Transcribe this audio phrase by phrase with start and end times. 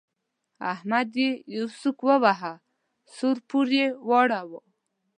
[0.73, 2.53] احمد يې يو سوک وواهه؛
[3.15, 4.59] سوړ پوړ يې راواړاوو.